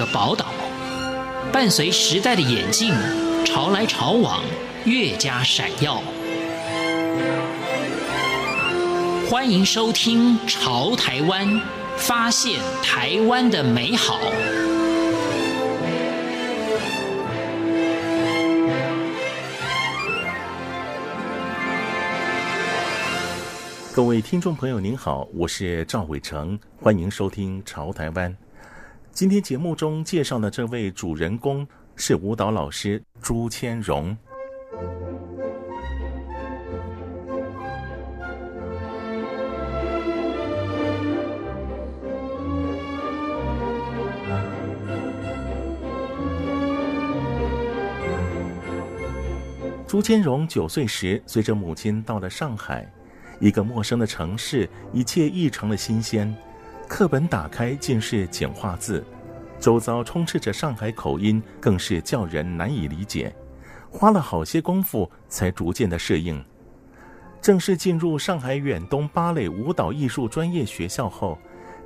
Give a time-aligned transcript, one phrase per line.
[0.00, 0.46] 个宝岛，
[1.52, 2.94] 伴随时代的演进，
[3.44, 4.42] 潮来潮往，
[4.86, 6.02] 越加闪耀。
[9.28, 11.46] 欢迎收听《潮台湾》，
[11.98, 14.18] 发现台湾的美好。
[23.92, 28.32] 各位听众朋友，您好，我是赵伟成，欢迎收听《潮台湾》。
[29.12, 34.16] 今天节目中介绍的这位主人公是舞蹈老师朱千荣。
[49.86, 52.90] 朱千荣九岁时，随着母亲到了上海。
[53.38, 56.34] 一个陌生的城市，一切异常的新鲜。
[56.90, 59.04] 课本打开尽是简化字，
[59.60, 63.32] 周遭充斥着上海口音，更是叫人难以理解。
[63.88, 66.44] 花了好些功夫，才逐渐的适应。
[67.40, 71.38] 正式进入上海远东芭蕾舞蹈艺术专业学校后，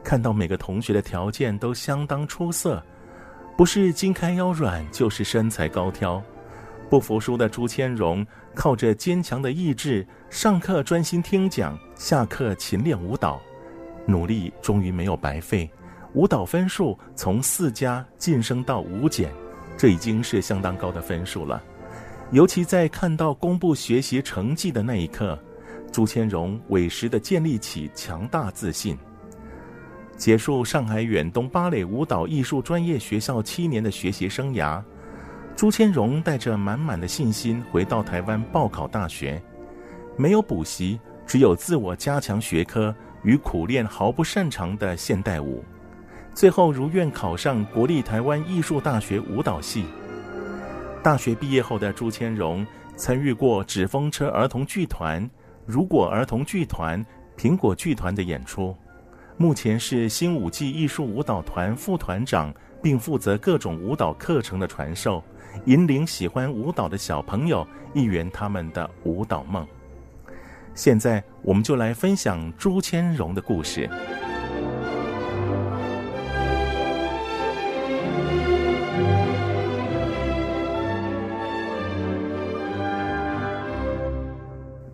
[0.02, 2.82] 看到每个同学的条件都相当出色，
[3.58, 6.20] 不是筋开腰软，就是身材高挑。
[6.88, 13.38] 不服输的朱千荣靠着坚强的意志，上课专心听讲，下课勤练舞蹈，
[14.06, 15.68] 努力终于没有白费。
[16.14, 19.32] 舞蹈分数从四加晋升到五减，
[19.76, 21.62] 这已经是相当高的分数了。
[22.30, 25.38] 尤其在看到公布学习成绩的那一刻，
[25.92, 28.96] 朱千荣委实地建立起强大自信。
[30.16, 34.82] 结束上海远东芭蕾舞蹈艺术专业学校七年的学习生涯。
[35.56, 39.42] 朱千荣带着满满的信心回到台湾报考大学，
[40.16, 42.94] 没有补习，只有自我加强学科
[43.24, 45.64] 与苦练毫不擅长的现代舞，
[46.32, 49.84] 最后如愿考上国立台湾艺术大学舞蹈系。
[51.02, 52.66] 大学毕业后的朱千荣
[52.96, 55.28] 参与过纸风车儿童剧团、
[55.66, 57.04] 如果儿童剧团、
[57.36, 58.76] 苹果剧团的演出，
[59.36, 65.22] 目前是新舞季艺术舞蹈团副团长，并负责各种舞蹈课程的传授。
[65.66, 69.66] 引领喜欢舞蹈的小朋友一圆他们的舞蹈梦。
[70.74, 73.88] 现在，我们就来分享朱千荣的故事。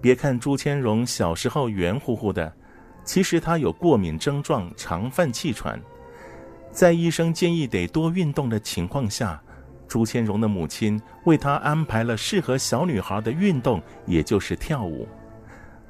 [0.02, 2.52] 别看朱千荣小时候圆乎乎的，
[3.04, 5.80] 其实他有过敏症状，常犯气喘。
[6.70, 9.42] 在医生建议得多运动的情况下，
[9.88, 15.08] 朱千荣的母亲为他安排了适合小女孩的运动，也就是跳舞。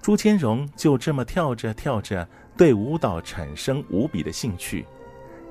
[0.02, 4.86] 朱千荣就这么跳着跳着，对舞蹈产生无比的兴趣，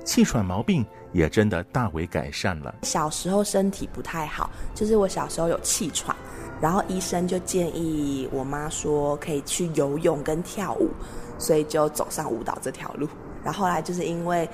[0.04, 2.74] 气喘毛病也真的大为改善了。
[2.82, 6.16] 小时候身体不太好，就是我小时候有气喘，
[6.60, 10.90] 然后医生就建议我妈说可以去游泳跟跳舞，
[11.38, 13.08] 所以就走上舞蹈这条路。
[13.44, 14.48] 然后后来就是因为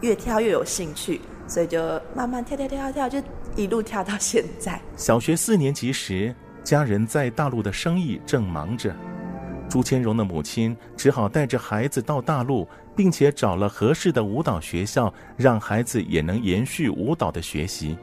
[0.00, 1.20] 越跳越有兴趣。
[1.48, 1.78] 所以就
[2.12, 4.80] 慢慢跳跳跳跳跳，就一路跳到现在。
[4.96, 6.34] 小学四年级时，
[6.64, 8.92] 家人在大陆的生意正忙着，
[9.68, 17.96] 朱千荣的母亲只好带着孩子到大陆，并且找了合适的舞蹈学校，让孩子也能延续舞蹈的学习。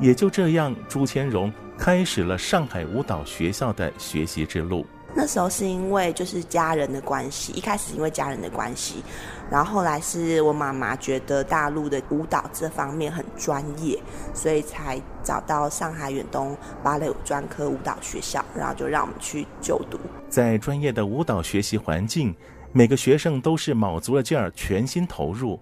[0.00, 4.86] 也就这样，朱千荣开始了上海舞蹈学校的学习之路。
[5.20, 9.02] 那时候是因为就是家人的关系，一开始因为家人的关系，
[9.50, 13.98] 然后后来是我妈妈觉得大陆的舞蹈这方面很专业，
[14.32, 19.98] 所以才找到上海远东芭蕾舞专科舞蹈学校，然后就让我们去就读。
[20.28, 22.32] 在专业的舞蹈学习环境，
[22.70, 25.58] 每个学生都是卯足了劲儿，全心投入。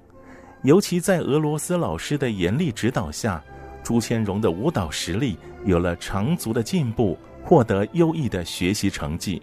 [0.64, 3.42] 尤其在俄罗斯老师的严厉指导下，
[3.82, 7.16] 朱千荣的舞蹈实力有了长足的进步。
[7.46, 9.40] 获得优异的学习成绩，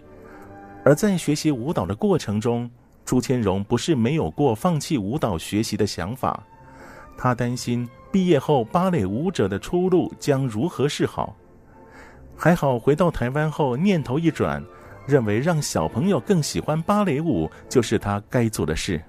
[0.84, 2.70] 而在学习舞蹈的过程中，
[3.02, 6.38] 朱千荣不是没有过放弃舞蹈学习的想法。
[7.16, 11.34] 他担心毕业后芭蕾舞者的出路将如何是好。
[12.36, 14.62] 还好回到台湾后，念头一转，
[15.06, 19.02] 认为让小朋友更喜欢芭蕾舞就是他该做的事。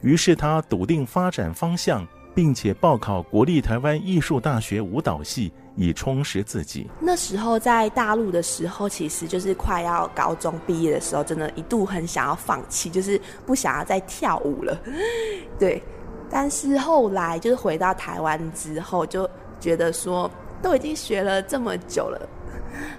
[0.00, 5.52] 于是他笃定发展方向，并且报考国立台湾艺术大学舞蹈系。
[5.74, 6.86] 以充实自己。
[7.00, 14.78] 那时候在大陆的时候，其实就是快要高中毕业的时候，真的一度很想要放弃，就是不想要再跳舞了。
[15.58, 15.82] 对，
[16.28, 19.26] 但是后来就是回到台湾之后，就
[19.58, 20.30] 觉得说
[20.60, 22.28] 都已经学了这么久了，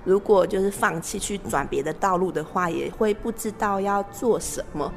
[0.04, 4.92] 如果就是放弃去转别的道路的话，也会不知道要做什么，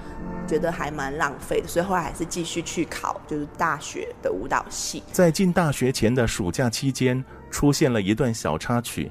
[0.46, 1.69] 觉得还蛮浪费的。
[1.69, 5.02] 所以后来还是继续去考，就是大学的舞蹈系。
[5.12, 9.11] 在进大学前的暑假期间，出现了一段小插曲：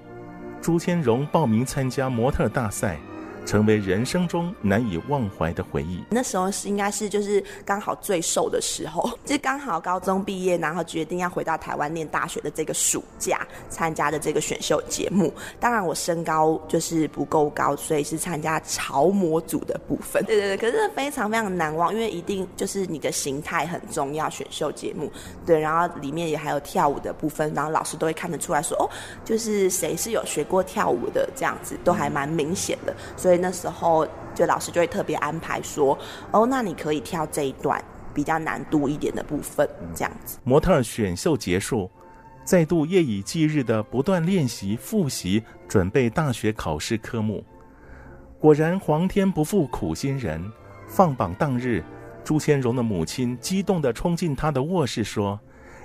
[0.61, 2.99] 朱千荣报名参加模特大赛。
[3.45, 6.03] 成为人生中难以忘怀的回忆。
[6.09, 15.33] 那时候是应该是就是刚好最瘦的时候， 就刚好高中毕业，然后决定要回到台湾念大学的这个暑假参加的这个选秀节目。
[15.59, 20.23] 当然我身高就是不够高，所以是参加潮模组的部分。
[20.27, 24.25] 对对对，可是非常非常难忘，因为一定就是你的形态很重要。
[24.29, 25.11] 选秀节目
[25.45, 28.89] 对，然后里面也还有跳舞的部分，然后老师都会看得出来说哦，
[29.23, 33.34] 就是谁是有学过跳舞的这样子，都还蛮明显的，所以。
[33.37, 35.97] 那时候，就老师就会特别安排说
[36.31, 37.83] ：“哦，那你可以跳这一段
[38.13, 41.89] 比较难度一点的部分，这样子。”模特选秀结束，
[42.43, 47.43] 再度夜以继日的不断练习、复习，准备大学考试科目。
[48.39, 50.43] 果然，皇天不负苦心人，
[50.87, 51.83] 放榜当日，
[52.23, 55.39] 朱千荣的母亲激动地冲进他的卧室说：“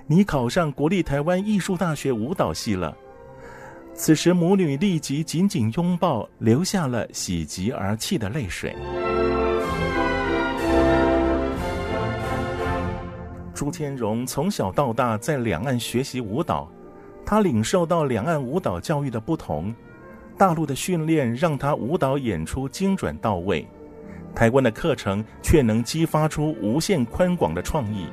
[0.06, 2.96] 你考上国立台湾艺术大学舞蹈系了。”
[4.02, 8.74] 此时，母女立即紧紧拥抱，流下了喜极而泣的泪水。
[13.52, 16.66] 朱千荣从小到大在两岸学习舞蹈，
[17.26, 19.72] 他领受到两岸舞蹈教育的不同。
[20.38, 23.68] 大陆的训练让他舞蹈演出精准到位，
[24.34, 28.06] 台湾的课程却能激发出无限宽广的创意。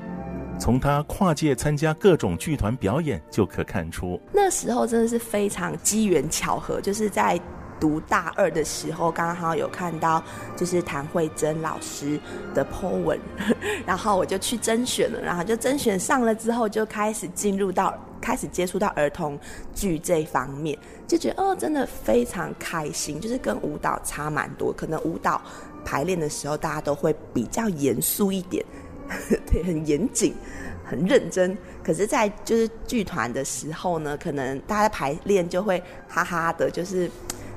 [0.60, 7.40] 从他跨界参加各种剧团表演就可看出，那时候真的是非常机缘巧合，就是在
[7.80, 10.22] 读大二的时候，刚好有看到
[10.56, 12.20] 就是谭慧珍老师
[12.54, 13.20] 的 po 文，
[13.86, 19.40] 然后我就去甄选了，然后就甄选上了之后，就开始进入到开始接触到儿童
[19.76, 20.78] 剧这方面，
[21.08, 25.40] 就觉得哦，真的非常开心，就是跟舞蹈差蛮多，可能舞蹈
[25.86, 28.66] 排练的时候大家都会比较严肃一点。
[29.50, 30.36] 对，很严谨，
[30.84, 31.58] 很认真。
[31.84, 37.10] 可是，在就是剧团的时候呢，可能大家排练就会哈哈的，就是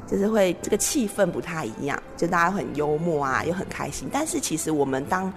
[0.07, 4.09] 就是会这个气氛不太一样，就大家很幽默啊，又很开心。
[4.13, 5.33] 但是，其实我们当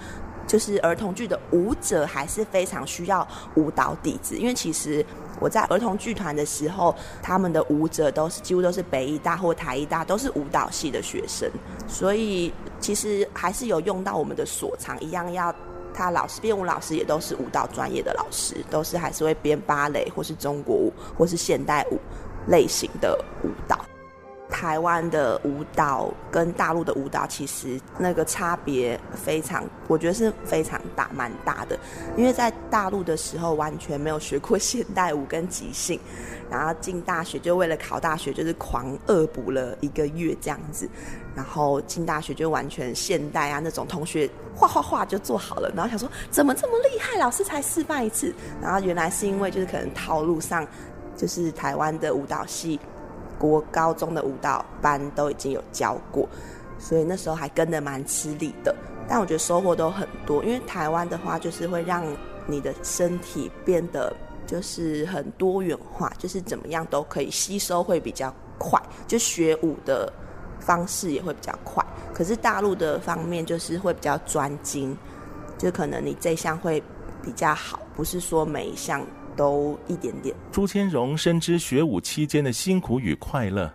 [0.45, 5.03] 就是儿童剧的舞者，还是非常需要舞蹈底子，因为其实
[5.39, 11.49] 我在儿童剧团的时候，他们的舞者都是几乎都是北艺大或台艺大，都是舞蹈系的学生，
[11.87, 15.53] 所以其实还是有用到我们的所长，一样要。
[15.93, 21.99] 他老师编舞老师也都是舞蹈专业的老师，都是还是会编芭蕾或是中国舞或是现代舞
[22.47, 23.79] 类型的舞蹈。
[24.63, 31.77] 台湾的舞蹈跟大陆的舞蹈其实那个差别非常，我觉得是非常大，蛮大的。
[32.15, 35.99] 因为在大陆的时候完全没有学过现代舞跟即兴，
[36.49, 40.87] 然后进大学就为了考大学就是狂恶补了一个月这样子，
[41.35, 50.65] 然后进大学就完全现代啊那种同学画画画就做好了，然后想说怎么这么厉害，老师才示范一次，然后原来是因为就是可能套路上
[51.17, 52.79] 就是台湾的舞蹈系。
[53.43, 56.25] 国高中的舞蹈班都已经有教过，
[56.79, 58.73] 所以那时候还跟得蛮吃力的。
[59.05, 62.05] 但我觉得收获都很多，因为台湾的话就是会让
[62.47, 64.15] 你的身体变得
[64.47, 70.09] 就是很多元化，就是怎么样都可以吸收会比较快，就学舞的
[70.61, 71.85] 方式也会比较快。
[72.13, 74.97] 可是大陆的方面就是会比较专精，
[75.57, 76.81] 就可能你这项会
[77.21, 79.05] 比较好，不是说每一项。
[79.35, 80.35] 都一点点。
[80.51, 83.71] 朱千荣深知学舞期间的辛苦与快乐，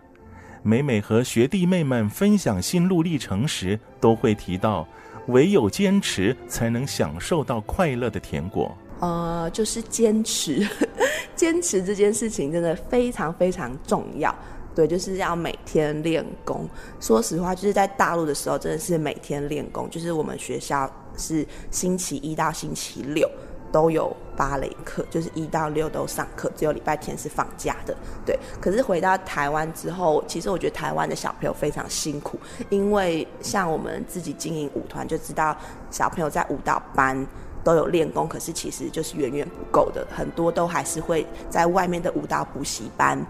[0.63, 4.87] 每每和学弟妹们分享心路历程时，都会提到，
[5.27, 8.75] 唯有坚持才能享受到快乐的甜果。
[8.99, 10.67] 呃，就是坚持，
[11.35, 14.33] 坚持这件事情真的非常非常重要。
[14.75, 16.69] 对，就是要每天练功。
[16.99, 19.89] 说实话，就是在大陆的时候，真的是每天练功。
[19.89, 23.29] 就是我们学校是星期一到星期六。
[23.71, 27.95] 都有芭蕾课，就是一到六都上课，只有礼拜天是放假的。
[28.25, 35.55] 对，可是回到台湾之后，其实我觉得台湾的小朋友非常辛苦，因为像我们自己经营舞团，就知道
[35.91, 37.27] 小朋友在舞蹈班
[37.63, 43.23] 都有练功，可是其实就是远远不够的，很多都还是会在外面的舞蹈补习班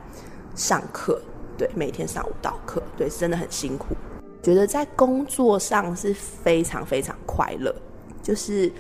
[0.56, 1.22] 上课。
[1.58, 3.88] 对，每天上舞蹈课，对，真的很辛苦。
[4.42, 7.76] 觉得在工作上是非常非常快乐，
[8.24, 8.72] 就是。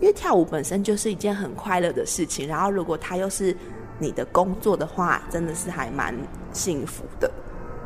[0.00, 3.56] 因为跳舞本身就是一件很快乐的事情，然后如果它又是
[3.98, 6.14] 你的工作的话，真的是还蛮
[6.52, 7.30] 幸福的，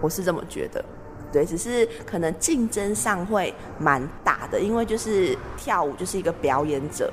[0.01, 0.85] 我是这么觉得。
[1.31, 7.13] 对，只是可能竞争上会蛮大的，因为就是跳舞就是一个表演者，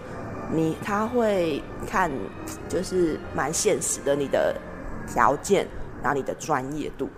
[0.54, 2.10] 你他会看
[2.70, 4.56] 就是蛮现实的，你的
[5.06, 5.68] 条件，
[6.02, 7.10] 然后你的专业度。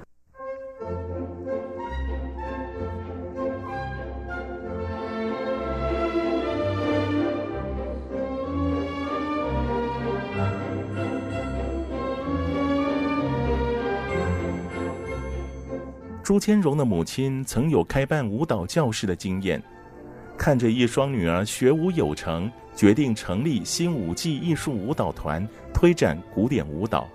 [16.28, 19.64] 朱千荣的母亲曾有开办舞蹈教室的经验，
[20.38, 27.08] 看着一双女儿学舞有成，决定成立新舞技艺术舞蹈团，推展古典舞蹈。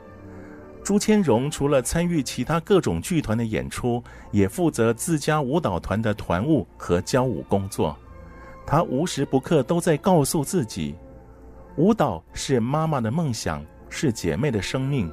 [0.82, 7.94] 朱千荣除了参与其他各种剧团的演出，也负责自家舞蹈团的团务和教舞工作。
[8.66, 10.94] 他无时不刻都在告诉自己，
[11.76, 15.12] 舞蹈是妈妈的梦想，是姐妹的生命，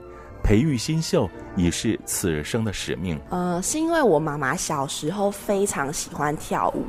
[0.50, 3.22] 培育新秀已是此生的使命。
[3.30, 6.86] 呃，是因为我妈妈小时候非常喜欢跳舞，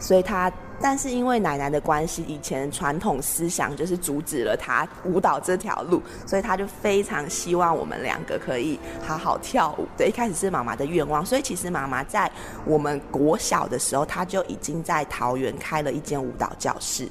[0.00, 0.50] 所以她。
[0.80, 9.86] 但是因为奶奶的关系，以前传统思想就是阻止了她舞蹈这条路，所以她就非常希望我们两个可以好好跳舞。
[9.98, 12.30] 对，一开始是妈妈的愿望，所以其实妈妈在
[12.64, 17.06] 我们国小的时候，她就已经在桃园开了一间舞蹈教室。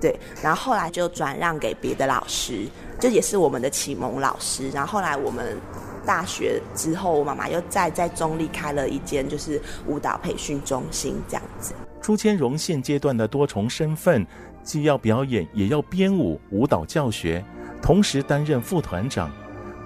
[0.00, 2.66] 对，然后后来就转让给别的老师，
[3.00, 4.68] 这也是我们的启蒙老师。
[4.70, 5.56] 然后后来我们
[6.06, 11.74] 大学之后，我妈妈又再在中立开了一间就是舞蹈培训中心，这样子。
[12.00, 14.26] 朱千荣现阶段的多重身份，
[14.62, 17.44] 既要表演，也要编舞、舞蹈教学，
[17.82, 19.30] 同时担任副团长，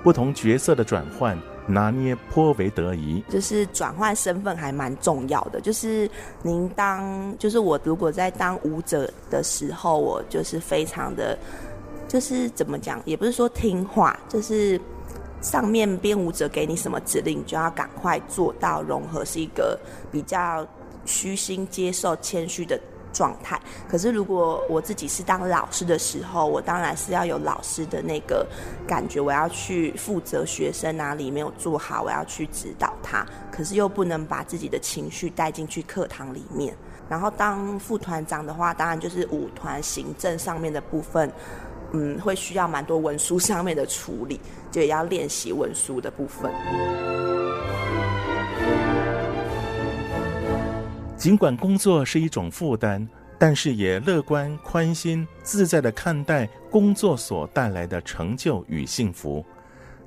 [0.03, 3.23] 不同角色的转换拿捏颇为得宜。
[3.29, 5.61] 就是转换身份还蛮重要的。
[5.61, 6.09] 就是
[6.43, 11.37] 您当，就是我如果在当舞者的时候，我就是非常的，
[12.15, 14.81] 就是怎么讲，也不是说听话，就是
[15.43, 19.77] 上面编舞者给你什么指令，你就要赶快做到融合，是一个
[20.13, 20.65] 比较。
[21.07, 22.81] 虚心接受、谦虚的
[23.13, 23.61] 状态。
[23.87, 28.47] 可是，如果我自己是当老师的时候，我当然是要有老师的那个
[28.89, 33.27] 感觉，我要去负责学生哪里没有做好，我要去指导他。
[33.53, 36.75] 可是又不能把自己的情绪带进去课堂里面。
[37.07, 41.31] 然后，当副团长的话，当然就是舞团行政上面的部分，
[41.95, 46.51] 嗯，会需要蛮多文书上面的处理，就也要练习文书的部分。
[51.17, 53.09] 尽管工作是一种负担，
[53.39, 59.43] 但是也乐观、宽心、自在的看待工作所带来的成就与幸福。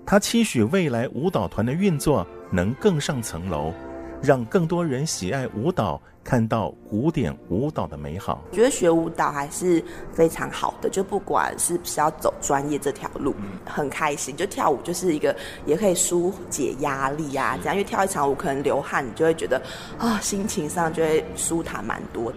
[0.06, 3.74] 他期许未来舞蹈团的运作能更上层楼，
[4.22, 8.44] 让更多人喜爱舞蹈，看到古典舞蹈的美好。
[8.52, 13.34] 我觉得学舞蹈还是非常好的，就不管是不是要走专业这条路，
[13.66, 14.36] 很开心。
[14.36, 17.76] 就跳舞就是一个，也可以疏解压力啊，这样。
[17.76, 19.58] 因为跳一场舞可能流汗，你就会觉得
[19.98, 22.34] 啊、哦，心情上就会舒坦蛮多。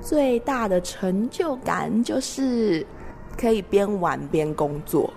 [0.00, 2.86] 最大的成就感就是
[3.36, 5.12] 可以边玩边工作，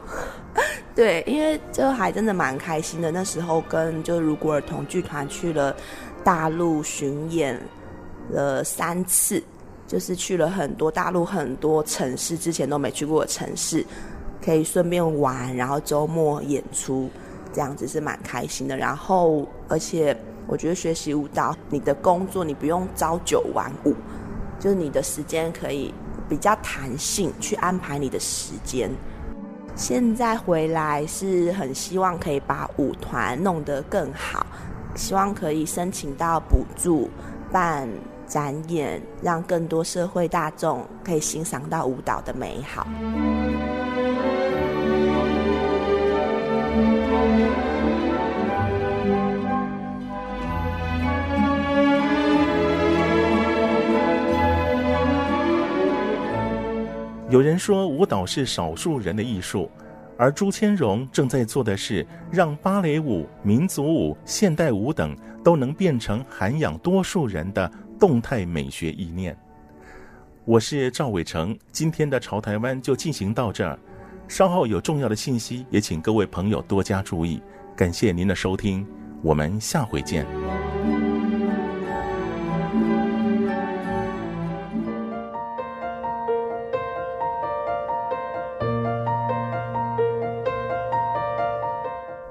[1.00, 3.10] 对，因为就还真的蛮开心的。
[3.10, 5.74] 那时候跟就如果儿童剧团去了
[6.26, 7.58] 大陆巡演。
[8.32, 9.42] 了三次，
[9.88, 13.84] 就是去了很多大陆很多城市，之前都没去过的城市，
[14.40, 17.10] 可以顺便玩，然后周末演出，
[17.52, 18.78] 这样子是蛮开心的。
[18.78, 20.16] 然后，而且
[20.46, 23.96] 我觉得学习舞蹈，你的工作你不用朝九晚五，
[24.60, 25.92] 就是你的时间可以
[26.30, 28.92] 比较弹性去安排你的时间。
[29.80, 34.46] 现在回来是很希望可以把舞团弄得更好，
[34.94, 37.10] 希望可以申请到补助
[37.50, 37.88] 办。
[38.28, 42.86] 展演，让更多社会大众可以欣赏到舞蹈的美好。
[57.30, 59.70] 有人说，舞蹈是少数人的艺术，
[60.18, 67.72] 而朱千荣正在做的是，让芭蕾舞、民族舞、现代舞等都能变成涵养多数人的。
[68.00, 69.38] 动态美学意念，
[70.46, 71.54] 我是赵伟成。
[71.70, 73.78] 今天的潮台湾就进行到这儿，
[74.30, 77.42] 稍后有重要的信息，也请各位朋友多加注意。
[77.76, 78.88] 感谢您的收听，
[79.22, 80.26] 我们下回见。